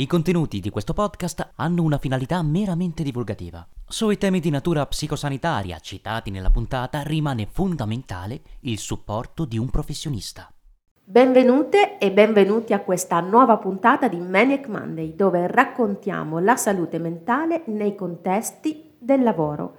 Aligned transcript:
I 0.00 0.06
contenuti 0.06 0.60
di 0.60 0.70
questo 0.70 0.92
podcast 0.92 1.54
hanno 1.56 1.82
una 1.82 1.98
finalità 1.98 2.40
meramente 2.40 3.02
divulgativa. 3.02 3.66
Sui 3.84 4.16
temi 4.16 4.38
di 4.38 4.48
natura 4.48 4.86
psicosanitaria 4.86 5.76
citati 5.80 6.30
nella 6.30 6.50
puntata 6.50 7.02
rimane 7.02 7.48
fondamentale 7.50 8.40
il 8.60 8.78
supporto 8.78 9.44
di 9.44 9.58
un 9.58 9.68
professionista. 9.70 10.48
Benvenute 11.02 11.98
e 11.98 12.12
benvenuti 12.12 12.72
a 12.72 12.78
questa 12.78 13.18
nuova 13.18 13.56
puntata 13.56 14.06
di 14.06 14.20
Maniac 14.20 14.68
Monday 14.68 15.16
dove 15.16 15.48
raccontiamo 15.48 16.38
la 16.38 16.54
salute 16.54 17.00
mentale 17.00 17.64
nei 17.66 17.96
contesti 17.96 18.94
del 19.00 19.24
lavoro. 19.24 19.78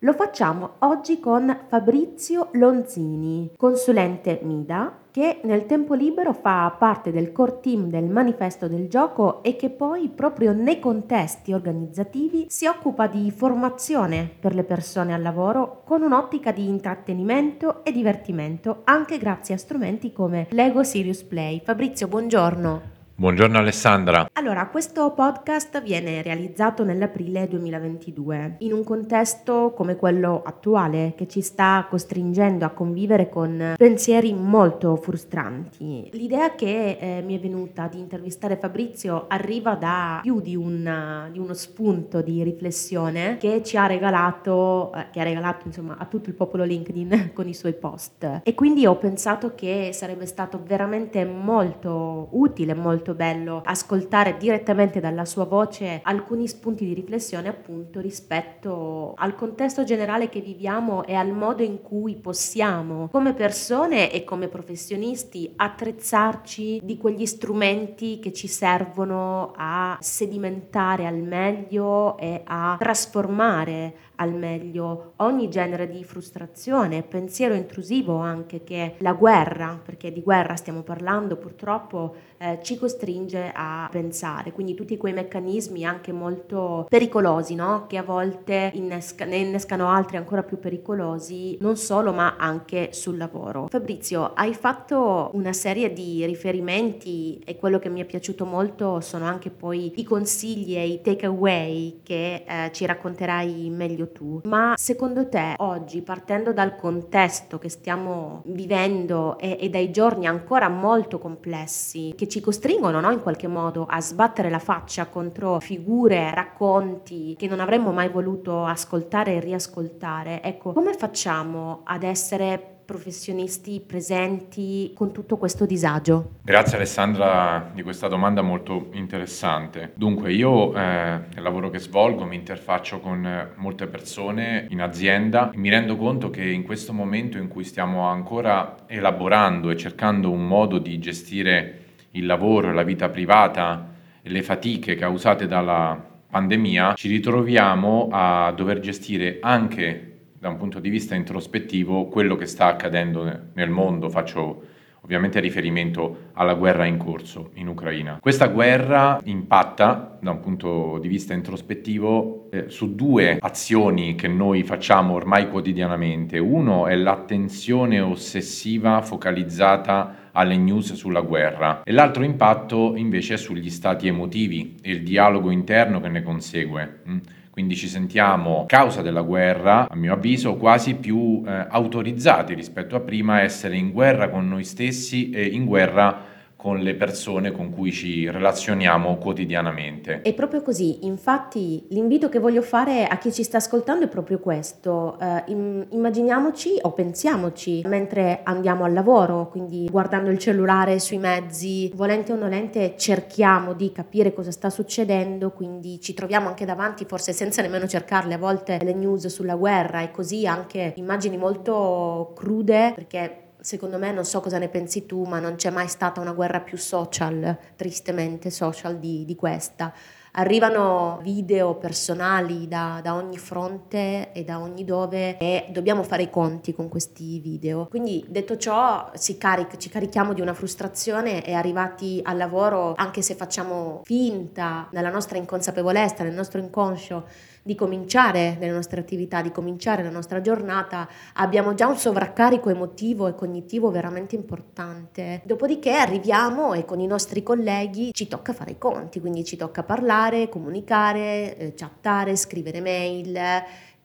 Lo 0.00 0.12
facciamo 0.12 0.74
oggi 0.80 1.18
con 1.18 1.64
Fabrizio 1.66 2.50
Lonzini, 2.52 3.50
consulente 3.56 4.38
MIDA, 4.44 5.05
che 5.16 5.40
nel 5.44 5.64
tempo 5.64 5.94
libero 5.94 6.34
fa 6.34 6.76
parte 6.78 7.10
del 7.10 7.32
core 7.32 7.60
team 7.60 7.88
del 7.88 8.04
manifesto 8.04 8.68
del 8.68 8.86
gioco 8.86 9.42
e 9.42 9.56
che 9.56 9.70
poi 9.70 10.10
proprio 10.10 10.52
nei 10.52 10.78
contesti 10.78 11.54
organizzativi 11.54 12.44
si 12.50 12.66
occupa 12.66 13.06
di 13.06 13.30
formazione 13.30 14.30
per 14.38 14.54
le 14.54 14.62
persone 14.62 15.14
al 15.14 15.22
lavoro 15.22 15.80
con 15.86 16.02
un'ottica 16.02 16.52
di 16.52 16.68
intrattenimento 16.68 17.82
e 17.82 17.92
divertimento 17.92 18.82
anche 18.84 19.16
grazie 19.16 19.54
a 19.54 19.58
strumenti 19.58 20.12
come 20.12 20.48
Lego 20.50 20.84
Serious 20.84 21.22
Play. 21.22 21.62
Fabrizio, 21.64 22.08
buongiorno. 22.08 22.95
Buongiorno 23.18 23.56
Alessandra. 23.56 24.28
Allora, 24.34 24.66
questo 24.66 25.10
podcast 25.12 25.80
viene 25.80 26.20
realizzato 26.20 26.84
nell'aprile 26.84 27.48
2022 27.48 28.56
in 28.58 28.74
un 28.74 28.84
contesto 28.84 29.72
come 29.74 29.96
quello 29.96 30.42
attuale 30.44 31.14
che 31.16 31.26
ci 31.26 31.40
sta 31.40 31.86
costringendo 31.88 32.66
a 32.66 32.72
convivere 32.72 33.30
con 33.30 33.72
pensieri 33.78 34.34
molto 34.34 34.96
frustranti. 34.96 36.10
L'idea 36.12 36.54
che 36.54 36.98
eh, 37.00 37.22
mi 37.22 37.38
è 37.38 37.40
venuta 37.40 37.88
di 37.88 37.98
intervistare 37.98 38.58
Fabrizio 38.58 39.24
arriva 39.28 39.76
da 39.76 40.18
più 40.20 40.42
di, 40.42 40.54
una, 40.54 41.30
di 41.32 41.38
uno 41.38 41.54
spunto 41.54 42.20
di 42.20 42.42
riflessione 42.42 43.38
che 43.38 43.62
ci 43.64 43.78
ha 43.78 43.86
regalato, 43.86 44.92
eh, 44.92 45.06
che 45.10 45.20
ha 45.20 45.24
regalato 45.24 45.66
insomma 45.68 45.96
a 45.96 46.04
tutto 46.04 46.28
il 46.28 46.34
popolo 46.34 46.64
LinkedIn 46.64 47.30
con 47.32 47.48
i 47.48 47.54
suoi 47.54 47.72
post. 47.72 48.42
E 48.42 48.54
quindi 48.54 48.84
ho 48.84 48.96
pensato 48.96 49.54
che 49.54 49.88
sarebbe 49.94 50.26
stato 50.26 50.60
veramente 50.62 51.24
molto 51.24 52.28
utile, 52.32 52.74
molto 52.74 53.04
molto 53.06 53.14
bello 53.14 53.62
ascoltare 53.64 54.36
direttamente 54.36 54.98
dalla 54.98 55.24
sua 55.24 55.44
voce 55.44 56.00
alcuni 56.02 56.48
spunti 56.48 56.84
di 56.84 56.94
riflessione 56.94 57.48
appunto 57.48 58.00
rispetto 58.00 59.14
al 59.16 59.36
contesto 59.36 59.84
generale 59.84 60.28
che 60.28 60.40
viviamo 60.40 61.04
e 61.04 61.14
al 61.14 61.30
modo 61.30 61.62
in 61.62 61.82
cui 61.82 62.16
possiamo 62.16 63.08
come 63.08 63.34
persone 63.34 64.10
e 64.10 64.24
come 64.24 64.48
professionisti 64.48 65.52
attrezzarci 65.54 66.80
di 66.82 66.96
quegli 66.96 67.26
strumenti 67.26 68.18
che 68.18 68.32
ci 68.32 68.48
servono 68.48 69.52
a 69.56 69.96
sedimentare 70.00 71.06
al 71.06 71.18
meglio 71.18 72.16
e 72.18 72.42
a 72.44 72.76
trasformare 72.78 73.94
al 74.16 74.32
meglio 74.32 75.12
ogni 75.16 75.48
genere 75.48 75.88
di 75.88 76.02
frustrazione, 76.04 77.02
pensiero 77.02 77.54
intrusivo 77.54 78.18
anche 78.18 78.64
che 78.64 78.94
la 78.98 79.12
guerra, 79.12 79.80
perché 79.82 80.12
di 80.12 80.22
guerra 80.22 80.56
stiamo 80.56 80.82
parlando 80.82 81.36
purtroppo, 81.36 82.14
eh, 82.38 82.58
ci 82.62 82.76
costringe 82.78 83.50
a 83.54 83.88
pensare. 83.90 84.52
Quindi 84.52 84.74
tutti 84.74 84.96
quei 84.96 85.12
meccanismi 85.12 85.84
anche 85.84 86.12
molto 86.12 86.86
pericolosi, 86.88 87.54
no? 87.54 87.86
che 87.86 87.96
a 87.96 88.02
volte 88.02 88.70
innesca, 88.74 89.24
ne 89.24 89.36
innescano 89.36 89.88
altri 89.88 90.16
ancora 90.16 90.42
più 90.42 90.58
pericolosi, 90.58 91.56
non 91.60 91.76
solo 91.76 92.12
ma 92.12 92.36
anche 92.38 92.90
sul 92.92 93.16
lavoro. 93.16 93.66
Fabrizio, 93.68 94.32
hai 94.34 94.54
fatto 94.54 95.30
una 95.34 95.52
serie 95.52 95.92
di 95.92 96.24
riferimenti 96.24 97.40
e 97.44 97.56
quello 97.56 97.78
che 97.78 97.88
mi 97.88 98.00
è 98.00 98.04
piaciuto 98.04 98.44
molto 98.44 99.00
sono 99.00 99.24
anche 99.24 99.50
poi 99.50 99.92
i 99.96 100.04
consigli 100.04 100.76
e 100.76 100.86
i 100.86 101.00
takeaway 101.00 102.00
che 102.02 102.44
eh, 102.46 102.70
ci 102.72 102.86
racconterai 102.86 103.70
meglio 103.70 104.10
tu, 104.12 104.40
ma 104.44 104.74
secondo 104.76 105.28
te 105.28 105.54
oggi, 105.58 106.02
partendo 106.02 106.52
dal 106.52 106.76
contesto 106.76 107.58
che 107.58 107.68
stiamo 107.68 108.42
vivendo 108.46 109.38
e, 109.38 109.56
e 109.60 109.68
dai 109.68 109.90
giorni 109.90 110.26
ancora 110.26 110.68
molto 110.68 111.18
complessi, 111.18 112.12
che 112.16 112.25
ci 112.28 112.40
costringono 112.40 113.00
no, 113.00 113.10
in 113.10 113.20
qualche 113.20 113.48
modo 113.48 113.86
a 113.88 114.00
sbattere 114.00 114.50
la 114.50 114.58
faccia 114.58 115.06
contro 115.06 115.60
figure, 115.60 116.34
racconti 116.34 117.34
che 117.36 117.46
non 117.46 117.60
avremmo 117.60 117.92
mai 117.92 118.08
voluto 118.08 118.64
ascoltare 118.64 119.34
e 119.34 119.40
riascoltare, 119.40 120.42
ecco, 120.42 120.72
come 120.72 120.94
facciamo 120.94 121.82
ad 121.84 122.02
essere 122.02 122.74
professionisti 122.86 123.82
presenti 123.84 124.92
con 124.94 125.12
tutto 125.12 125.36
questo 125.36 125.66
disagio? 125.66 126.36
Grazie 126.42 126.76
Alessandra 126.76 127.70
di 127.74 127.82
questa 127.82 128.06
domanda 128.06 128.40
molto 128.40 128.90
interessante. 128.92 129.92
Dunque 129.96 130.32
io 130.32 130.72
eh, 130.72 131.20
nel 131.34 131.42
lavoro 131.42 131.68
che 131.68 131.80
svolgo 131.80 132.24
mi 132.24 132.36
interfaccio 132.36 133.00
con 133.00 133.52
molte 133.56 133.88
persone 133.88 134.66
in 134.70 134.80
azienda 134.80 135.50
e 135.50 135.58
mi 135.58 135.68
rendo 135.68 135.96
conto 135.96 136.30
che 136.30 136.44
in 136.44 136.62
questo 136.62 136.92
momento 136.92 137.36
in 137.36 137.48
cui 137.48 137.64
stiamo 137.64 138.06
ancora 138.06 138.76
elaborando 138.86 139.70
e 139.70 139.76
cercando 139.76 140.30
un 140.30 140.46
modo 140.46 140.78
di 140.78 140.98
gestire 141.00 141.85
il 142.16 142.26
lavoro 142.26 142.72
la 142.72 142.82
vita 142.82 143.08
privata 143.08 143.94
le 144.22 144.42
fatiche 144.42 144.96
causate 144.96 145.46
dalla 145.46 146.14
pandemia, 146.28 146.94
ci 146.94 147.08
ritroviamo 147.08 148.08
a 148.10 148.52
dover 148.54 148.80
gestire 148.80 149.38
anche 149.40 150.16
da 150.38 150.48
un 150.48 150.56
punto 150.56 150.80
di 150.80 150.90
vista 150.90 151.14
introspettivo 151.14 152.08
quello 152.08 152.36
che 152.36 152.46
sta 152.46 152.66
accadendo 152.66 153.48
nel 153.52 153.70
mondo. 153.70 154.10
Faccio 154.10 154.74
ovviamente 155.06 155.38
riferimento 155.38 156.30
alla 156.32 156.54
guerra 156.54 156.84
in 156.84 156.96
corso 156.96 157.50
in 157.54 157.68
Ucraina. 157.68 158.18
Questa 158.20 158.48
guerra 158.48 159.20
impatta 159.22 160.18
da 160.20 160.32
un 160.32 160.40
punto 160.40 160.98
di 161.00 161.06
vista 161.06 161.32
introspettivo 161.32 162.48
eh, 162.50 162.64
su 162.68 162.96
due 162.96 163.38
azioni 163.40 164.16
che 164.16 164.26
noi 164.26 164.64
facciamo 164.64 165.14
ormai 165.14 165.48
quotidianamente. 165.48 166.38
Uno 166.38 166.88
è 166.88 166.96
l'attenzione 166.96 168.00
ossessiva 168.00 169.00
focalizzata 169.00 170.30
alle 170.32 170.56
news 170.56 170.94
sulla 170.94 171.20
guerra 171.20 171.82
e 171.84 171.92
l'altro 171.92 172.24
impatto 172.24 172.94
invece 172.96 173.34
è 173.34 173.38
sugli 173.38 173.70
stati 173.70 174.08
emotivi 174.08 174.74
e 174.82 174.90
il 174.90 175.02
dialogo 175.04 175.50
interno 175.50 176.00
che 176.00 176.08
ne 176.08 176.22
consegue. 176.22 177.00
Mm. 177.08 177.18
Quindi 177.56 177.74
ci 177.74 177.88
sentiamo, 177.88 178.66
causa 178.66 179.00
della 179.00 179.22
guerra, 179.22 179.88
a 179.88 179.96
mio 179.96 180.12
avviso, 180.12 180.56
quasi 180.56 180.94
più 180.94 181.42
eh, 181.46 181.66
autorizzati 181.70 182.52
rispetto 182.52 182.96
a 182.96 183.00
prima 183.00 183.36
a 183.36 183.40
essere 183.40 183.78
in 183.78 183.92
guerra 183.92 184.28
con 184.28 184.46
noi 184.46 184.62
stessi 184.62 185.30
e 185.30 185.46
in 185.46 185.64
guerra 185.64 186.35
con 186.66 186.80
le 186.80 186.96
persone 186.96 187.52
con 187.52 187.70
cui 187.70 187.92
ci 187.92 188.28
relazioniamo 188.28 189.18
quotidianamente. 189.18 190.22
È 190.22 190.34
proprio 190.34 190.62
così, 190.62 191.06
infatti 191.06 191.86
l'invito 191.90 192.28
che 192.28 192.40
voglio 192.40 192.60
fare 192.60 193.06
a 193.06 193.18
chi 193.18 193.32
ci 193.32 193.44
sta 193.44 193.58
ascoltando 193.58 194.06
è 194.06 194.08
proprio 194.08 194.40
questo, 194.40 195.16
eh, 195.20 195.44
immaginiamoci 195.46 196.78
o 196.82 196.90
pensiamoci 196.90 197.82
mentre 197.86 198.40
andiamo 198.42 198.82
al 198.82 198.92
lavoro, 198.92 199.48
quindi 199.48 199.86
guardando 199.88 200.28
il 200.28 200.38
cellulare 200.38 200.98
sui 200.98 201.18
mezzi, 201.18 201.92
volente 201.94 202.32
o 202.32 202.36
nolente 202.36 202.94
cerchiamo 202.96 203.72
di 203.72 203.92
capire 203.92 204.34
cosa 204.34 204.50
sta 204.50 204.68
succedendo, 204.68 205.52
quindi 205.52 206.00
ci 206.00 206.14
troviamo 206.14 206.48
anche 206.48 206.64
davanti, 206.64 207.04
forse 207.04 207.32
senza 207.32 207.62
nemmeno 207.62 207.86
cercarle. 207.86 208.34
A 208.34 208.38
volte, 208.38 208.80
le 208.82 208.92
news 208.92 209.28
sulla 209.28 209.54
guerra 209.54 210.02
e 210.02 210.10
così 210.10 210.48
anche 210.48 210.94
immagini 210.96 211.36
molto 211.36 212.32
crude 212.34 212.90
perché 212.92 213.44
secondo 213.66 213.98
me, 213.98 214.12
non 214.12 214.24
so 214.24 214.40
cosa 214.40 214.58
ne 214.58 214.68
pensi 214.68 215.06
tu, 215.06 215.24
ma 215.24 215.40
non 215.40 215.56
c'è 215.56 215.70
mai 215.70 215.88
stata 215.88 216.20
una 216.20 216.30
guerra 216.32 216.60
più 216.60 216.78
social, 216.78 217.58
tristemente 217.74 218.48
social, 218.48 218.96
di, 219.00 219.24
di 219.24 219.34
questa. 219.34 219.92
Arrivano 220.38 221.18
video 221.22 221.76
personali 221.76 222.68
da, 222.68 223.00
da, 223.02 223.14
ogni 223.14 223.38
fronte 223.38 224.32
e 224.32 224.44
da 224.44 224.60
ogni 224.60 224.84
dove 224.84 225.38
e 225.38 225.68
dobbiamo 225.70 226.02
fare 226.02 226.24
i 226.24 226.30
conti 226.30 226.74
con 226.74 226.90
questi 226.90 227.40
video. 227.40 227.86
Quindi 227.86 228.22
detto 228.28 228.58
ciò 228.58 229.10
carica, 229.38 229.78
ci 229.78 229.88
carichiamo 229.88 230.34
di 230.34 230.42
una 230.42 230.52
frustrazione 230.52 231.42
e 231.42 231.54
arrivati 231.54 232.20
al 232.22 232.36
lavoro, 232.36 232.92
anche 232.96 233.22
se 233.22 233.34
facciamo 233.34 234.02
finta 234.04 234.88
nella 234.92 235.08
nostra 235.08 235.38
inconsapevolezza, 235.38 236.22
nel 236.22 236.34
nostro 236.34 236.60
inconscio, 236.60 237.24
di 237.66 237.74
cominciare 237.74 238.56
le 238.60 238.70
nostre 238.70 239.00
attività, 239.00 239.42
di 239.42 239.50
cominciare 239.50 240.04
la 240.04 240.10
nostra 240.10 240.40
giornata, 240.40 241.08
abbiamo 241.34 241.74
già 241.74 241.88
un 241.88 241.96
sovraccarico 241.96 242.70
emotivo 242.70 243.26
e 243.26 243.34
cognitivo 243.34 243.90
veramente 243.90 244.36
importante. 244.36 245.42
Dopodiché 245.44 245.94
arriviamo 245.94 246.74
e 246.74 246.84
con 246.84 247.00
i 247.00 247.08
nostri 247.08 247.42
colleghi 247.42 248.12
ci 248.12 248.28
tocca 248.28 248.52
fare 248.52 248.70
i 248.70 248.78
conti, 248.78 249.18
quindi 249.18 249.44
ci 249.44 249.56
tocca 249.56 249.82
parlare, 249.82 250.25
comunicare, 250.48 251.56
eh, 251.56 251.74
chattare, 251.74 252.36
scrivere 252.36 252.80
mail 252.80 253.36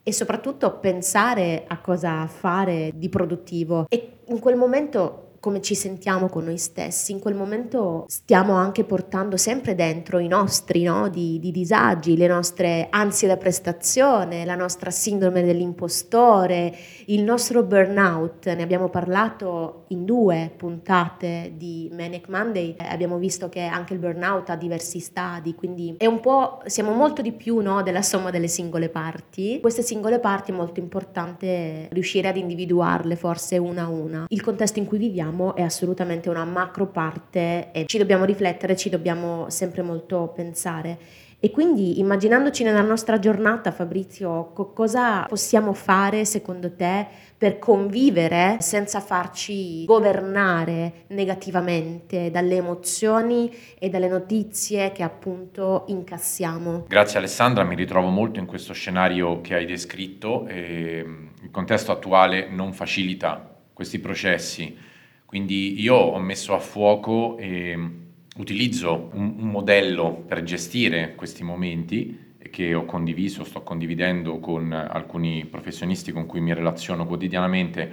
e 0.04 0.14
soprattutto 0.14 0.80
pensare 0.80 1.66
a 1.68 1.80
cosa 1.80 2.26
fare 2.28 2.92
di 2.94 3.10
produttivo. 3.10 3.86
E 3.90 4.20
in 4.28 4.40
quel 4.40 4.56
momento 4.56 5.31
come 5.42 5.60
ci 5.60 5.74
sentiamo 5.74 6.30
con 6.30 6.46
noi 6.46 6.60
stessi. 6.60 7.12
In 7.12 7.20
quel 7.20 7.34
momento 7.34 8.06
stiamo 8.08 8.54
anche 8.54 8.84
portando 8.84 9.38
sempre 9.38 9.74
dentro 9.74 10.20
i 10.20 10.28
nostri 10.28 10.84
no, 10.84 11.10
di, 11.10 11.40
di 11.40 11.52
disagi, 11.52 12.16
le 12.16 12.28
nostre 12.28 12.88
ansie 12.92 13.28
da 13.28 13.38
prestazione, 13.38 14.46
la 14.46 14.56
nostra 14.56 14.92
sindrome 14.92 15.44
dell'impostore, 15.44 16.74
il 17.08 17.24
nostro 17.24 17.64
burnout. 17.64 18.54
Ne 18.54 18.62
abbiamo 18.62 18.90
parlato 18.90 19.86
in 19.88 20.06
due 20.06 20.52
puntate 20.56 21.54
di 21.58 21.90
Manic 21.92 22.30
Monday. 22.30 22.76
Abbiamo 22.78 23.18
visto 23.18 23.50
che 23.50 23.62
anche 23.62 23.94
il 23.94 24.00
burnout 24.00 24.52
ha 24.52 24.56
diversi 24.56 25.00
stadi, 25.00 25.56
quindi 25.56 25.96
è 25.98 26.06
un 26.06 26.20
po', 26.20 26.62
siamo 26.66 26.92
molto 26.92 27.24
di 27.24 27.32
più 27.32 27.60
no, 27.62 27.82
della 27.82 28.04
somma 28.04 28.30
delle 28.30 28.48
singole 28.48 28.90
parti. 28.90 29.58
Queste 29.60 29.82
singole 29.82 30.20
parti 30.20 30.52
è 30.52 30.54
molto 30.54 30.80
importante 30.80 31.88
riuscire 31.92 32.28
ad 32.28 32.38
individuarle 32.38 33.16
forse 33.16 33.58
una 33.58 33.86
a 33.86 33.90
una. 33.90 34.26
Il 34.30 34.44
contesto 34.44 34.78
in 34.78 34.86
cui 34.86 35.00
viviamo 35.00 35.30
è 35.56 35.62
assolutamente 35.62 36.30
una 36.30 36.46
macro 36.46 36.88
parte 36.88 37.72
e 37.72 37.86
ci 37.86 37.98
dobbiamo 37.98 38.26
riflettere, 38.26 38.76
ci 38.76 38.90
dobbiamo 38.90 39.50
sempre 39.50 39.82
molto 39.82 40.32
pensare. 40.36 40.98
E 41.44 41.50
quindi 41.50 41.98
immaginandoci 41.98 42.64
nella 42.64 42.84
nostra 42.84 43.18
giornata, 43.18 43.72
Fabrizio, 43.72 44.52
co- 44.54 44.74
cosa 44.74 45.24
possiamo 45.24 45.74
fare 45.74 46.24
secondo 46.24 46.76
te 46.76 47.08
per 47.36 47.58
convivere 47.58 48.58
senza 48.60 49.00
farci 49.00 49.84
governare 49.86 51.06
negativamente 51.08 52.30
dalle 52.30 52.58
emozioni 52.58 53.52
e 53.80 53.90
dalle 53.90 54.08
notizie 54.08 54.92
che 54.92 55.02
appunto 55.02 55.86
incassiamo? 55.88 56.86
Grazie 56.88 57.18
Alessandra, 57.18 57.64
mi 57.64 57.74
ritrovo 57.74 58.10
molto 58.10 58.38
in 58.38 58.46
questo 58.46 58.74
scenario 58.74 59.42
che 59.42 59.56
hai 59.56 59.66
descritto. 59.66 60.46
E 60.46 61.04
mm, 61.04 61.28
il 61.42 61.50
contesto 61.50 61.92
attuale 61.92 62.50
non 62.52 62.72
facilita 62.72 63.52
questi 63.74 63.98
processi, 63.98 64.78
quindi 65.32 65.80
io 65.82 65.96
ho 65.96 66.20
messo 66.20 66.54
a 66.54 66.60
fuoco 66.60 67.38
e 67.38 67.80
utilizzo 68.36 69.12
un, 69.14 69.36
un 69.38 69.48
modello 69.48 70.12
per 70.28 70.44
gestire 70.44 71.16
questi 71.16 71.42
momenti 71.42 72.36
che 72.50 72.74
ho 72.74 72.84
condiviso, 72.84 73.46
sto 73.46 73.62
condividendo 73.62 74.40
con 74.40 74.74
alcuni 74.74 75.46
professionisti 75.46 76.12
con 76.12 76.26
cui 76.26 76.42
mi 76.42 76.54
relaziono 76.54 77.08
quotidianamente. 77.08 77.90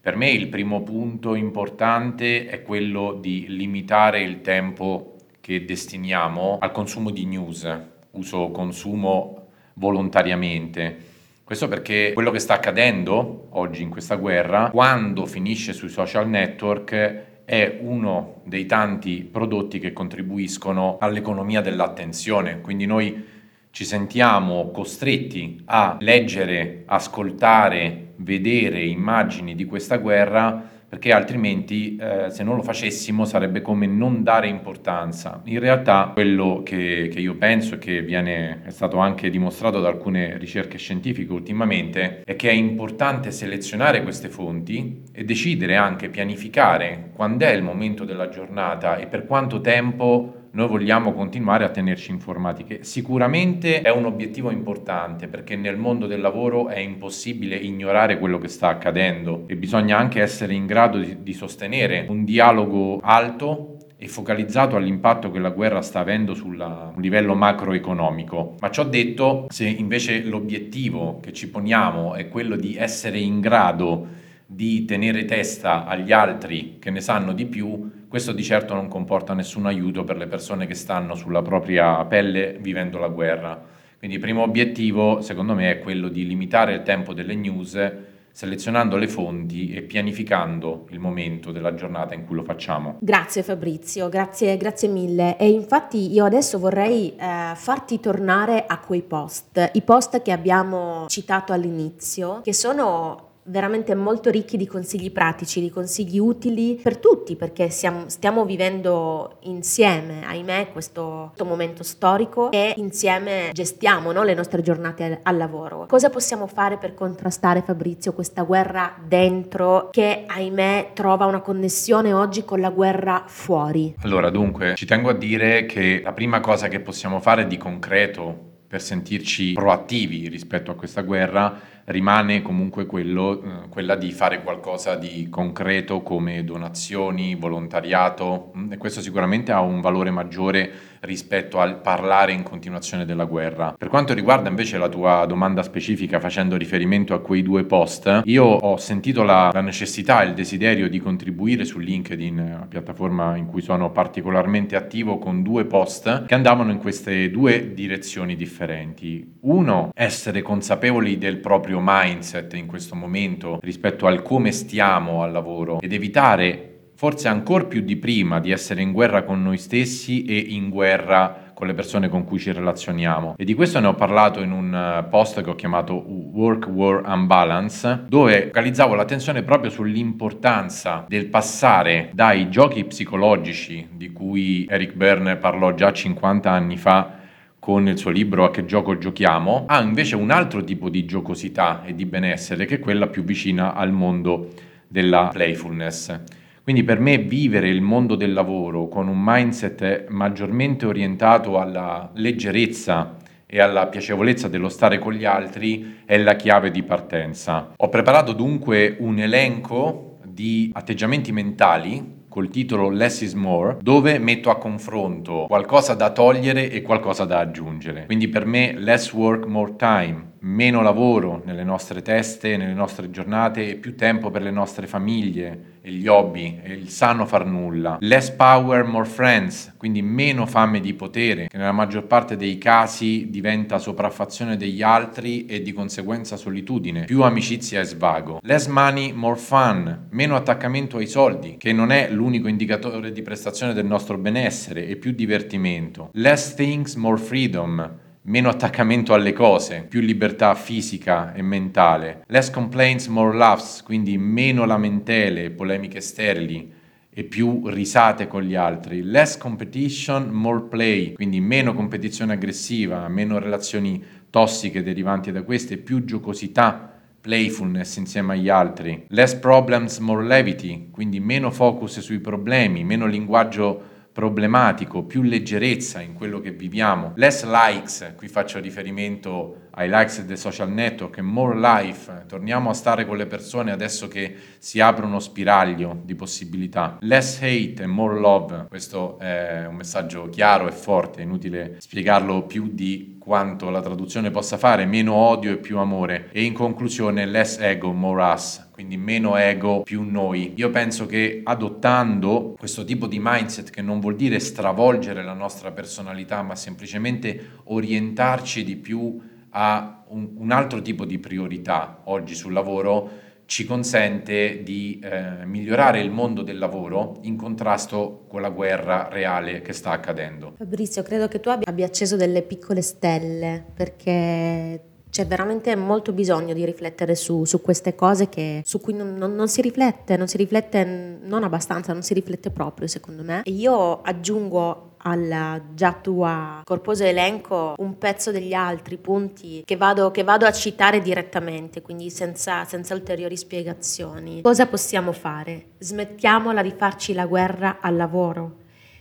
Per 0.00 0.16
me 0.16 0.30
il 0.30 0.48
primo 0.48 0.82
punto 0.82 1.34
importante 1.34 2.46
è 2.46 2.62
quello 2.62 3.12
di 3.12 3.44
limitare 3.48 4.22
il 4.22 4.40
tempo 4.40 5.16
che 5.42 5.66
destiniamo 5.66 6.56
al 6.62 6.72
consumo 6.72 7.10
di 7.10 7.26
news, 7.26 7.68
uso 8.12 8.50
consumo 8.52 9.48
volontariamente. 9.74 11.09
Questo 11.50 11.66
perché 11.66 12.12
quello 12.14 12.30
che 12.30 12.38
sta 12.38 12.54
accadendo 12.54 13.48
oggi 13.54 13.82
in 13.82 13.88
questa 13.88 14.14
guerra, 14.14 14.70
quando 14.70 15.26
finisce 15.26 15.72
sui 15.72 15.88
social 15.88 16.28
network, 16.28 17.44
è 17.44 17.78
uno 17.82 18.42
dei 18.44 18.66
tanti 18.66 19.28
prodotti 19.28 19.80
che 19.80 19.92
contribuiscono 19.92 20.98
all'economia 21.00 21.60
dell'attenzione, 21.60 22.60
quindi 22.60 22.86
noi 22.86 23.26
ci 23.72 23.84
sentiamo 23.84 24.70
costretti 24.70 25.60
a 25.64 25.96
leggere, 25.98 26.84
ascoltare, 26.86 28.12
vedere 28.18 28.84
immagini 28.84 29.56
di 29.56 29.64
questa 29.64 29.96
guerra 29.96 30.79
perché 30.90 31.12
altrimenti 31.12 31.94
eh, 31.94 32.30
se 32.30 32.42
non 32.42 32.56
lo 32.56 32.62
facessimo 32.62 33.24
sarebbe 33.24 33.62
come 33.62 33.86
non 33.86 34.24
dare 34.24 34.48
importanza. 34.48 35.40
In 35.44 35.60
realtà 35.60 36.10
quello 36.12 36.62
che, 36.64 37.08
che 37.12 37.20
io 37.20 37.36
penso 37.36 37.76
e 37.76 37.78
che 37.78 38.02
viene, 38.02 38.62
è 38.64 38.70
stato 38.70 38.98
anche 38.98 39.30
dimostrato 39.30 39.80
da 39.80 39.86
alcune 39.86 40.36
ricerche 40.36 40.78
scientifiche 40.78 41.32
ultimamente 41.32 42.22
è 42.24 42.34
che 42.34 42.50
è 42.50 42.54
importante 42.54 43.30
selezionare 43.30 44.02
queste 44.02 44.30
fonti 44.30 45.04
e 45.12 45.22
decidere 45.22 45.76
anche, 45.76 46.08
pianificare 46.08 47.12
quando 47.14 47.44
è 47.44 47.52
il 47.52 47.62
momento 47.62 48.04
della 48.04 48.28
giornata 48.28 48.96
e 48.96 49.06
per 49.06 49.26
quanto 49.26 49.60
tempo 49.60 50.39
noi 50.52 50.66
vogliamo 50.66 51.12
continuare 51.12 51.64
a 51.64 51.68
tenerci 51.68 52.10
informati, 52.10 52.64
che 52.64 52.80
sicuramente 52.82 53.82
è 53.82 53.90
un 53.90 54.04
obiettivo 54.04 54.50
importante 54.50 55.28
perché 55.28 55.54
nel 55.54 55.76
mondo 55.76 56.06
del 56.06 56.20
lavoro 56.20 56.68
è 56.68 56.78
impossibile 56.78 57.56
ignorare 57.56 58.18
quello 58.18 58.38
che 58.38 58.48
sta 58.48 58.68
accadendo 58.68 59.44
e 59.46 59.56
bisogna 59.56 59.96
anche 59.96 60.20
essere 60.20 60.54
in 60.54 60.66
grado 60.66 60.98
di, 60.98 61.22
di 61.22 61.32
sostenere 61.32 62.06
un 62.08 62.24
dialogo 62.24 62.98
alto 63.02 63.76
e 63.96 64.08
focalizzato 64.08 64.76
all'impatto 64.76 65.30
che 65.30 65.38
la 65.38 65.50
guerra 65.50 65.82
sta 65.82 66.00
avendo 66.00 66.32
sul 66.34 66.56
livello 66.96 67.34
macroeconomico. 67.34 68.54
Ma 68.58 68.70
ciò 68.70 68.82
detto, 68.84 69.44
se 69.50 69.68
invece 69.68 70.22
l'obiettivo 70.22 71.20
che 71.20 71.34
ci 71.34 71.50
poniamo 71.50 72.14
è 72.14 72.28
quello 72.28 72.56
di 72.56 72.76
essere 72.76 73.18
in 73.18 73.40
grado 73.40 74.18
di 74.52 74.84
tenere 74.84 75.26
testa 75.26 75.86
agli 75.86 76.10
altri 76.10 76.78
che 76.80 76.90
ne 76.90 77.00
sanno 77.00 77.32
di 77.32 77.46
più, 77.46 78.06
questo 78.08 78.32
di 78.32 78.42
certo 78.42 78.74
non 78.74 78.88
comporta 78.88 79.32
nessun 79.32 79.66
aiuto 79.66 80.02
per 80.02 80.16
le 80.16 80.26
persone 80.26 80.66
che 80.66 80.74
stanno 80.74 81.14
sulla 81.14 81.40
propria 81.40 82.04
pelle 82.06 82.56
vivendo 82.58 82.98
la 82.98 83.06
guerra. 83.06 83.62
Quindi 83.96 84.16
il 84.16 84.22
primo 84.22 84.42
obiettivo, 84.42 85.20
secondo 85.20 85.54
me, 85.54 85.70
è 85.70 85.78
quello 85.78 86.08
di 86.08 86.26
limitare 86.26 86.74
il 86.74 86.82
tempo 86.82 87.14
delle 87.14 87.36
news 87.36 87.92
selezionando 88.32 88.96
le 88.96 89.06
fonti 89.06 89.72
e 89.72 89.82
pianificando 89.82 90.86
il 90.90 90.98
momento 90.98 91.52
della 91.52 91.74
giornata 91.74 92.14
in 92.14 92.26
cui 92.26 92.34
lo 92.34 92.42
facciamo. 92.42 92.96
Grazie 93.00 93.44
Fabrizio, 93.44 94.08
grazie, 94.08 94.56
grazie 94.56 94.88
mille. 94.88 95.36
E 95.36 95.48
infatti 95.48 96.12
io 96.12 96.24
adesso 96.24 96.58
vorrei 96.58 97.14
eh, 97.14 97.52
farti 97.54 98.00
tornare 98.00 98.64
a 98.66 98.78
quei 98.78 99.02
post, 99.02 99.70
i 99.74 99.82
post 99.82 100.22
che 100.22 100.32
abbiamo 100.32 101.06
citato 101.06 101.52
all'inizio, 101.52 102.40
che 102.42 102.52
sono 102.52 103.28
veramente 103.50 103.94
molto 103.94 104.30
ricchi 104.30 104.56
di 104.56 104.66
consigli 104.66 105.10
pratici, 105.10 105.60
di 105.60 105.70
consigli 105.70 106.18
utili 106.18 106.78
per 106.80 106.98
tutti, 106.98 107.36
perché 107.36 107.68
siamo, 107.68 108.04
stiamo 108.06 108.44
vivendo 108.44 109.38
insieme, 109.40 110.24
ahimè, 110.24 110.70
questo, 110.72 111.26
questo 111.28 111.44
momento 111.44 111.82
storico 111.82 112.50
e 112.52 112.74
insieme 112.76 113.50
gestiamo 113.52 114.12
no, 114.12 114.22
le 114.22 114.34
nostre 114.34 114.62
giornate 114.62 115.04
al, 115.04 115.18
al, 115.22 115.36
lavoro. 115.36 115.86
Cosa 115.86 116.10
possiamo 116.10 116.46
fare 116.46 116.78
per 116.78 116.94
contrastare, 116.94 117.62
Fabrizio, 117.62 118.12
questa 118.12 118.42
guerra 118.42 118.94
dentro 119.04 119.88
che, 119.90 120.24
ahimè, 120.26 120.90
trova 120.94 121.26
una 121.26 121.40
connessione 121.40 122.12
oggi 122.12 122.44
con 122.44 122.60
la 122.60 122.70
guerra 122.70 123.24
fuori? 123.26 123.94
Allora, 124.02 124.30
dunque, 124.30 124.74
ci 124.76 124.86
tengo 124.86 125.10
a 125.10 125.14
dire 125.14 125.66
che 125.66 126.00
la 126.04 126.12
prima 126.12 126.40
cosa 126.40 126.68
che 126.68 126.80
possiamo 126.80 127.20
fare 127.20 127.46
di 127.46 127.58
concreto 127.58 128.48
per 128.70 128.80
sentirci 128.80 129.54
proattivi 129.54 130.28
rispetto 130.28 130.70
a 130.70 130.76
questa 130.76 131.02
guerra 131.02 131.79
rimane 131.86 132.42
comunque 132.42 132.86
quello, 132.86 133.42
eh, 133.42 133.68
quella 133.68 133.96
di 133.96 134.12
fare 134.12 134.42
qualcosa 134.42 134.94
di 134.94 135.28
concreto 135.28 136.02
come 136.02 136.44
donazioni, 136.44 137.34
volontariato 137.34 138.52
mm, 138.56 138.72
e 138.72 138.76
questo 138.76 139.00
sicuramente 139.00 139.52
ha 139.52 139.60
un 139.60 139.80
valore 139.80 140.10
maggiore 140.10 140.88
rispetto 141.00 141.60
al 141.60 141.80
parlare 141.80 142.32
in 142.32 142.42
continuazione 142.42 143.04
della 143.04 143.24
guerra. 143.24 143.74
Per 143.76 143.88
quanto 143.88 144.12
riguarda 144.12 144.48
invece 144.48 144.78
la 144.78 144.88
tua 144.88 145.24
domanda 145.26 145.62
specifica 145.62 146.20
facendo 146.20 146.56
riferimento 146.56 147.14
a 147.14 147.20
quei 147.20 147.42
due 147.42 147.64
post, 147.64 148.22
io 148.24 148.44
ho 148.44 148.76
sentito 148.76 149.22
la, 149.22 149.50
la 149.52 149.60
necessità 149.60 150.22
e 150.22 150.26
il 150.26 150.34
desiderio 150.34 150.88
di 150.88 151.00
contribuire 151.00 151.64
su 151.64 151.78
LinkedIn, 151.78 152.56
la 152.60 152.66
piattaforma 152.66 153.36
in 153.36 153.46
cui 153.46 153.62
sono 153.62 153.90
particolarmente 153.90 154.76
attivo, 154.76 155.18
con 155.18 155.42
due 155.42 155.64
post 155.64 156.26
che 156.26 156.34
andavano 156.34 156.70
in 156.70 156.78
queste 156.78 157.30
due 157.30 157.72
direzioni 157.72 158.36
differenti. 158.36 159.38
Uno, 159.40 159.90
essere 159.94 160.42
consapevoli 160.42 161.16
del 161.18 161.38
proprio 161.38 161.79
mindset 161.80 162.54
in 162.54 162.66
questo 162.66 162.94
momento 162.94 163.58
rispetto 163.62 164.06
al 164.06 164.22
come 164.22 164.52
stiamo 164.52 165.22
al 165.22 165.32
lavoro 165.32 165.80
ed 165.80 165.92
evitare 165.92 166.70
forse 167.00 167.28
ancora 167.28 167.64
più 167.64 167.80
di 167.80 167.96
prima 167.96 168.40
di 168.40 168.50
essere 168.50 168.82
in 168.82 168.92
guerra 168.92 169.22
con 169.22 169.42
noi 169.42 169.56
stessi 169.56 170.26
e 170.26 170.36
in 170.36 170.68
guerra 170.68 171.50
con 171.54 171.66
le 171.66 171.74
persone 171.74 172.08
con 172.08 172.24
cui 172.24 172.38
ci 172.38 172.52
relazioniamo. 172.52 173.34
E 173.36 173.44
di 173.44 173.52
questo 173.52 173.80
ne 173.80 173.86
ho 173.86 173.94
parlato 173.94 174.40
in 174.40 174.50
un 174.50 174.74
eh, 174.74 175.06
post 175.10 175.42
che 175.42 175.50
ho 175.50 175.54
chiamato 175.54 175.94
Work 175.94 176.68
War 176.68 177.02
Unbalance, 177.06 178.04
dove 178.08 178.44
focalizzavo 178.44 178.94
l'attenzione 178.94 179.42
proprio 179.42 179.70
sull'importanza 179.70 181.04
del 181.06 181.26
passare 181.28 182.10
dai 182.14 182.48
giochi 182.48 182.84
psicologici 182.84 183.88
di 183.92 184.10
cui 184.10 184.66
Eric 184.70 184.94
Berne 184.94 185.36
parlò 185.36 185.74
già 185.74 185.92
50 185.92 186.50
anni 186.50 186.78
fa 186.78 187.19
con 187.60 187.86
il 187.86 187.98
suo 187.98 188.10
libro 188.10 188.44
A 188.44 188.50
che 188.50 188.64
gioco 188.64 188.96
giochiamo, 188.96 189.66
ha 189.68 189.80
invece 189.82 190.16
un 190.16 190.30
altro 190.30 190.64
tipo 190.64 190.88
di 190.88 191.04
giocosità 191.04 191.84
e 191.84 191.94
di 191.94 192.06
benessere 192.06 192.64
che 192.64 192.76
è 192.76 192.80
quella 192.80 193.06
più 193.06 193.22
vicina 193.22 193.74
al 193.74 193.92
mondo 193.92 194.48
della 194.88 195.28
playfulness. 195.30 196.20
Quindi 196.62 196.82
per 196.82 197.00
me 197.00 197.18
vivere 197.18 197.68
il 197.68 197.82
mondo 197.82 198.14
del 198.14 198.32
lavoro 198.32 198.88
con 198.88 199.08
un 199.08 199.20
mindset 199.22 200.08
maggiormente 200.08 200.86
orientato 200.86 201.58
alla 201.58 202.10
leggerezza 202.14 203.16
e 203.44 203.60
alla 203.60 203.88
piacevolezza 203.88 204.48
dello 204.48 204.68
stare 204.68 204.98
con 204.98 205.12
gli 205.12 205.24
altri 205.24 206.02
è 206.06 206.16
la 206.16 206.36
chiave 206.36 206.70
di 206.70 206.82
partenza. 206.82 207.72
Ho 207.76 207.88
preparato 207.88 208.32
dunque 208.32 208.96
un 209.00 209.18
elenco 209.18 210.18
di 210.24 210.70
atteggiamenti 210.72 211.32
mentali 211.32 212.19
col 212.30 212.48
titolo 212.48 212.88
Less 212.88 213.20
is 213.22 213.34
More, 213.34 213.76
dove 213.82 214.18
metto 214.18 214.50
a 214.50 214.56
confronto 214.56 215.46
qualcosa 215.48 215.94
da 215.94 216.12
togliere 216.12 216.70
e 216.70 216.80
qualcosa 216.80 217.24
da 217.24 217.40
aggiungere. 217.40 218.06
Quindi 218.06 218.28
per 218.28 218.46
me 218.46 218.72
less 218.78 219.12
work, 219.12 219.44
more 219.46 219.74
time 219.76 220.29
meno 220.40 220.80
lavoro 220.82 221.42
nelle 221.44 221.64
nostre 221.64 222.02
teste, 222.02 222.56
nelle 222.56 222.74
nostre 222.74 223.10
giornate 223.10 223.68
e 223.68 223.74
più 223.76 223.96
tempo 223.96 224.30
per 224.30 224.42
le 224.42 224.50
nostre 224.50 224.86
famiglie 224.86 225.78
e 225.82 225.90
gli 225.90 226.06
hobby 226.06 226.60
e 226.62 226.72
il 226.72 226.88
sano 226.88 227.26
far 227.26 227.46
nulla. 227.46 227.98
Less 228.00 228.30
power, 228.30 228.84
more 228.84 229.04
friends, 229.04 229.74
quindi 229.76 230.02
meno 230.02 230.46
fame 230.46 230.80
di 230.80 230.94
potere, 230.94 231.48
che 231.48 231.56
nella 231.56 231.72
maggior 231.72 232.06
parte 232.06 232.36
dei 232.36 232.58
casi 232.58 233.28
diventa 233.30 233.78
sopraffazione 233.78 234.56
degli 234.56 234.82
altri 234.82 235.46
e 235.46 235.62
di 235.62 235.72
conseguenza 235.72 236.36
solitudine, 236.36 237.04
più 237.04 237.22
amicizia 237.22 237.80
e 237.80 237.84
svago. 237.84 238.40
Less 238.42 238.66
money, 238.66 239.12
more 239.12 239.38
fun, 239.38 240.06
meno 240.10 240.36
attaccamento 240.36 240.98
ai 240.98 241.06
soldi, 241.06 241.56
che 241.56 241.72
non 241.72 241.90
è 241.90 242.10
l'unico 242.10 242.48
indicatore 242.48 243.12
di 243.12 243.22
prestazione 243.22 243.72
del 243.72 243.86
nostro 243.86 244.18
benessere, 244.18 244.86
e 244.86 244.96
più 244.96 245.12
divertimento. 245.12 246.10
Less 246.12 246.54
things, 246.54 246.94
more 246.94 247.18
freedom 247.18 248.08
meno 248.22 248.50
attaccamento 248.50 249.14
alle 249.14 249.32
cose, 249.32 249.86
più 249.88 250.00
libertà 250.00 250.54
fisica 250.54 251.32
e 251.32 251.42
mentale, 251.42 252.24
less 252.26 252.50
complaints, 252.50 253.06
more 253.06 253.36
laughs, 253.36 253.82
quindi 253.82 254.18
meno 254.18 254.66
lamentele, 254.66 255.50
polemiche 255.50 256.00
sterili 256.00 256.78
e 257.12 257.24
più 257.24 257.66
risate 257.68 258.28
con 258.28 258.42
gli 258.42 258.54
altri, 258.54 259.02
less 259.02 259.36
competition, 259.36 260.28
more 260.28 260.62
play, 260.68 261.14
quindi 261.14 261.40
meno 261.40 261.74
competizione 261.74 262.34
aggressiva, 262.34 263.08
meno 263.08 263.38
relazioni 263.38 264.02
tossiche 264.28 264.82
derivanti 264.82 265.32
da 265.32 265.42
queste, 265.42 265.78
più 265.78 266.04
giocosità, 266.04 266.88
playfulness 267.20 267.96
insieme 267.96 268.34
agli 268.34 268.48
altri, 268.48 269.04
less 269.08 269.34
problems, 269.34 269.98
more 269.98 270.24
levity, 270.24 270.88
quindi 270.90 271.20
meno 271.20 271.50
focus 271.50 272.00
sui 272.00 272.20
problemi, 272.20 272.84
meno 272.84 273.06
linguaggio 273.06 273.98
problematico, 274.20 275.04
più 275.04 275.22
leggerezza 275.22 276.02
in 276.02 276.12
quello 276.12 276.40
che 276.40 276.50
viviamo, 276.50 277.12
less 277.16 277.42
likes, 277.44 278.12
qui 278.18 278.28
faccio 278.28 278.60
riferimento 278.60 279.68
ai 279.70 279.88
likes 279.88 280.22
dei 280.26 280.36
social 280.36 280.70
network, 280.70 281.20
more 281.20 281.58
life, 281.58 282.26
torniamo 282.28 282.68
a 282.68 282.74
stare 282.74 283.06
con 283.06 283.16
le 283.16 283.24
persone 283.24 283.70
adesso 283.70 284.08
che 284.08 284.36
si 284.58 284.78
apre 284.78 285.06
uno 285.06 285.20
spiraglio 285.20 286.02
di 286.04 286.14
possibilità, 286.14 286.98
less 287.00 287.38
hate 287.40 287.76
e 287.78 287.86
more 287.86 288.20
love, 288.20 288.66
questo 288.68 289.18
è 289.18 289.64
un 289.66 289.76
messaggio 289.76 290.28
chiaro 290.28 290.68
e 290.68 290.72
forte, 290.72 291.22
inutile 291.22 291.76
spiegarlo 291.78 292.42
più 292.42 292.68
di 292.70 293.16
quanto 293.30 293.70
la 293.70 293.80
traduzione 293.80 294.32
possa 294.32 294.58
fare, 294.58 294.86
meno 294.86 295.14
odio 295.14 295.52
e 295.52 295.58
più 295.58 295.78
amore 295.78 296.30
e 296.32 296.42
in 296.42 296.52
conclusione 296.52 297.26
less 297.26 297.58
ego, 297.60 297.92
more 297.92 298.20
us, 298.24 298.70
quindi 298.72 298.96
meno 298.96 299.36
ego, 299.36 299.82
più 299.82 300.02
noi. 300.02 300.54
Io 300.56 300.70
penso 300.70 301.06
che 301.06 301.40
adottando 301.44 302.56
questo 302.58 302.82
tipo 302.82 303.06
di 303.06 303.20
mindset 303.22 303.70
che 303.70 303.82
non 303.82 304.00
vuol 304.00 304.16
dire 304.16 304.40
stravolgere 304.40 305.22
la 305.22 305.32
nostra 305.32 305.70
personalità, 305.70 306.42
ma 306.42 306.56
semplicemente 306.56 307.60
orientarci 307.66 308.64
di 308.64 308.74
più 308.74 309.20
a 309.50 310.02
un, 310.08 310.30
un 310.34 310.50
altro 310.50 310.82
tipo 310.82 311.04
di 311.04 311.20
priorità 311.20 312.00
oggi 312.06 312.34
sul 312.34 312.52
lavoro, 312.52 313.28
ci 313.50 313.64
consente 313.64 314.62
di 314.62 315.00
eh, 315.02 315.44
migliorare 315.44 316.00
il 316.00 316.12
mondo 316.12 316.42
del 316.42 316.56
lavoro 316.56 317.18
in 317.22 317.36
contrasto 317.36 318.26
con 318.28 318.40
la 318.40 318.48
guerra 318.48 319.08
reale 319.10 319.60
che 319.60 319.72
sta 319.72 319.90
accadendo. 319.90 320.54
Fabrizio, 320.56 321.02
credo 321.02 321.26
che 321.26 321.40
tu 321.40 321.48
abbia 321.48 321.84
acceso 321.84 322.14
delle 322.14 322.42
piccole 322.42 322.80
stelle 322.80 323.64
perché 323.74 324.80
c'è 325.10 325.26
veramente 325.26 325.74
molto 325.74 326.12
bisogno 326.12 326.54
di 326.54 326.64
riflettere 326.64 327.16
su, 327.16 327.44
su 327.44 327.60
queste 327.60 327.96
cose 327.96 328.28
che, 328.28 328.62
su 328.64 328.80
cui 328.80 328.94
non, 328.94 329.16
non, 329.16 329.34
non, 329.34 329.48
si 329.48 329.60
riflette, 329.62 330.16
non 330.16 330.28
si 330.28 330.36
riflette 330.36 331.18
non 331.20 331.42
abbastanza, 331.42 331.92
non 331.92 332.02
si 332.02 332.14
riflette 332.14 332.52
proprio 332.52 332.86
secondo 332.86 333.24
me. 333.24 333.42
E 333.42 333.50
io 333.50 334.00
aggiungo 334.02 334.89
al 335.02 335.62
già 335.74 335.92
tuo 335.92 336.60
corposo 336.64 337.04
elenco 337.04 337.74
un 337.78 337.96
pezzo 337.98 338.30
degli 338.30 338.52
altri 338.52 338.96
punti 338.98 339.62
che 339.64 339.76
vado, 339.76 340.10
che 340.10 340.24
vado 340.24 340.46
a 340.46 340.52
citare 340.52 341.00
direttamente, 341.00 341.82
quindi 341.82 342.10
senza, 342.10 342.64
senza 342.64 342.94
ulteriori 342.94 343.36
spiegazioni. 343.36 344.42
Cosa 344.42 344.66
possiamo 344.66 345.12
fare? 345.12 345.72
Smettiamola 345.78 346.62
di 346.62 346.74
farci 346.76 347.12
la 347.12 347.26
guerra 347.26 347.78
al 347.80 347.96
lavoro. 347.96 348.56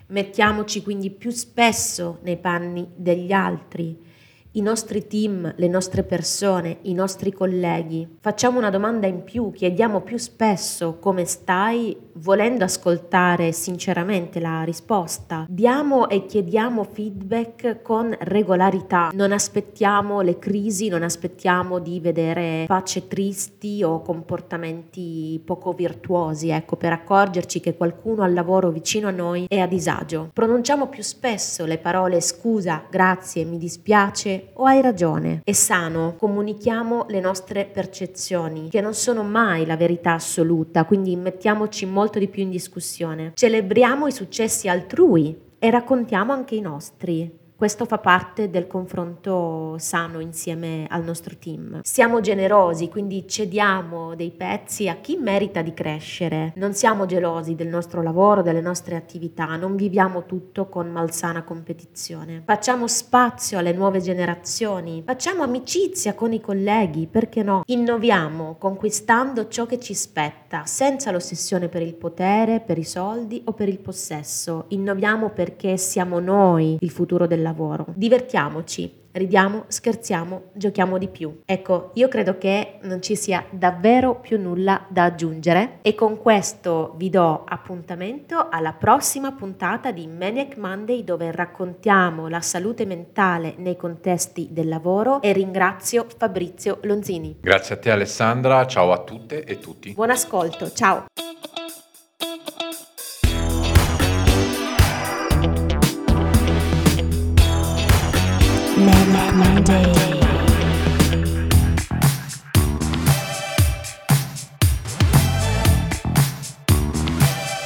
Mettiamoci 0.07 0.81
quindi 0.81 1.11
più 1.11 1.29
spesso 1.29 2.19
nei 2.23 2.37
panni 2.37 2.87
degli 2.95 3.31
altri 3.31 4.07
i 4.53 4.61
nostri 4.61 5.05
team, 5.05 5.53
le 5.55 5.67
nostre 5.67 6.03
persone, 6.03 6.77
i 6.83 6.93
nostri 6.93 7.31
colleghi. 7.31 8.17
Facciamo 8.19 8.57
una 8.57 8.71
domanda 8.71 9.05
in 9.05 9.23
più, 9.23 9.51
chiediamo 9.51 10.01
più 10.01 10.17
spesso 10.17 10.97
come 10.99 11.25
stai 11.25 11.95
volendo 12.13 12.63
ascoltare 12.63 13.51
sinceramente 13.51 14.39
la 14.39 14.63
risposta. 14.63 15.45
Diamo 15.47 16.09
e 16.09 16.25
chiediamo 16.25 16.83
feedback 16.83 17.81
con 17.83 18.15
regolarità, 18.19 19.11
non 19.13 19.31
aspettiamo 19.31 20.21
le 20.21 20.39
crisi, 20.39 20.87
non 20.89 21.03
aspettiamo 21.03 21.79
di 21.79 21.99
vedere 21.99 22.65
facce 22.67 23.07
tristi 23.07 23.83
o 23.83 24.01
comportamenti 24.01 25.39
poco 25.45 25.73
virtuosi, 25.73 26.49
ecco, 26.49 26.75
per 26.75 26.91
accorgerci 26.91 27.59
che 27.59 27.77
qualcuno 27.77 28.23
al 28.23 28.33
lavoro 28.33 28.71
vicino 28.71 29.07
a 29.07 29.11
noi 29.11 29.45
è 29.47 29.59
a 29.59 29.67
disagio. 29.67 30.31
Pronunciamo 30.33 30.87
più 30.87 31.03
spesso 31.03 31.65
le 31.65 31.77
parole 31.77 32.19
scusa, 32.19 32.83
grazie, 32.89 33.45
mi 33.45 33.57
dispiace 33.57 34.38
o 34.53 34.65
hai 34.65 34.81
ragione. 34.81 35.41
È 35.43 35.51
sano, 35.51 36.15
comunichiamo 36.17 37.05
le 37.09 37.19
nostre 37.19 37.65
percezioni, 37.65 38.69
che 38.69 38.81
non 38.81 38.93
sono 38.93 39.23
mai 39.23 39.65
la 39.65 39.77
verità 39.77 40.13
assoluta, 40.13 40.85
quindi 40.85 41.15
mettiamoci 41.15 41.85
molto 41.85 42.19
di 42.19 42.27
più 42.27 42.43
in 42.43 42.49
discussione. 42.49 43.31
Celebriamo 43.35 44.07
i 44.07 44.11
successi 44.11 44.67
altrui 44.67 45.37
e 45.59 45.69
raccontiamo 45.69 46.31
anche 46.33 46.55
i 46.55 46.61
nostri. 46.61 47.37
Questo 47.59 47.83
fa 47.83 47.97
parte 47.97 48.49
del 48.49 48.67
confronto 48.67 49.75
sano 49.79 50.21
insieme 50.21 50.87
al 50.89 51.03
nostro 51.03 51.35
team. 51.37 51.81
Siamo 51.83 52.21
generosi, 52.21 52.87
quindi 52.87 53.27
cediamo 53.27 54.15
dei 54.15 54.31
pezzi 54.31 54.87
a 54.87 54.95
chi 55.01 55.17
merita 55.17 55.61
di 55.61 55.73
crescere. 55.73 56.53
Non 56.55 56.73
siamo 56.73 57.05
gelosi 57.05 57.55
del 57.55 57.67
nostro 57.67 58.01
lavoro, 58.01 58.43
delle 58.43 58.61
nostre 58.61 58.95
attività, 58.95 59.57
non 59.57 59.75
viviamo 59.75 60.25
tutto 60.25 60.69
con 60.69 60.89
malsana 60.89 61.43
competizione. 61.43 62.43
Facciamo 62.45 62.87
spazio 62.87 63.57
alle 63.57 63.73
nuove 63.73 63.99
generazioni, 63.99 65.03
facciamo 65.05 65.43
amicizia 65.43 66.13
con 66.13 66.31
i 66.31 66.39
colleghi, 66.39 67.07
perché 67.07 67.43
no? 67.43 67.63
Innoviamo 67.65 68.55
conquistando 68.57 69.49
ciò 69.49 69.65
che 69.65 69.81
ci 69.81 69.95
spetta, 69.95 70.63
senza 70.65 71.11
l'ossessione 71.11 71.67
per 71.67 71.81
il 71.81 71.95
potere, 71.95 72.61
per 72.61 72.77
i 72.77 72.85
soldi 72.85 73.41
o 73.43 73.51
per 73.51 73.67
il 73.67 73.79
possesso. 73.79 74.63
Innoviamo 74.69 75.31
perché 75.31 75.75
siamo 75.75 76.19
noi 76.19 76.77
il 76.79 76.89
futuro 76.89 77.27
del 77.27 77.41
lavoro 77.41 77.47
lavoro. 77.49 77.85
Divertiamoci, 77.95 78.99
ridiamo, 79.11 79.65
scherziamo, 79.67 80.43
giochiamo 80.53 80.97
di 80.97 81.07
più. 81.07 81.41
Ecco, 81.45 81.91
io 81.95 82.07
credo 82.07 82.37
che 82.37 82.79
non 82.83 83.01
ci 83.01 83.15
sia 83.15 83.45
davvero 83.49 84.19
più 84.19 84.39
nulla 84.39 84.85
da 84.89 85.05
aggiungere 85.05 85.79
e 85.81 85.95
con 85.95 86.17
questo 86.17 86.93
vi 86.97 87.09
do 87.09 87.43
appuntamento 87.45 88.47
alla 88.49 88.73
prossima 88.73 89.31
puntata 89.31 89.91
di 89.91 90.07
Maniac 90.07 90.57
Monday 90.57 91.03
dove 91.03 91.31
raccontiamo 91.31 92.27
la 92.27 92.41
salute 92.41 92.85
mentale 92.85 93.55
nei 93.57 93.75
contesti 93.75 94.49
del 94.51 94.67
lavoro 94.67 95.21
e 95.21 95.33
ringrazio 95.33 96.05
Fabrizio 96.17 96.79
Lonzini. 96.83 97.37
Grazie 97.41 97.75
a 97.75 97.77
te 97.77 97.91
Alessandra, 97.91 98.65
ciao 98.65 98.91
a 98.91 98.99
tutte 98.99 99.43
e 99.43 99.59
tutti. 99.59 99.93
Buon 99.93 100.11
ascolto, 100.11 100.71
ciao. 100.71 101.05